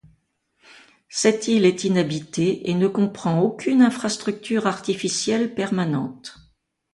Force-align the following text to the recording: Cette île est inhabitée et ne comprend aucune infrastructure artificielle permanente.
Cette 1.09 1.47
île 1.47 1.63
est 1.63 1.83
inhabitée 1.83 2.67
et 2.71 2.73
ne 2.73 2.87
comprend 2.87 3.41
aucune 3.41 3.83
infrastructure 3.83 4.65
artificielle 4.65 5.53
permanente. 5.53 6.39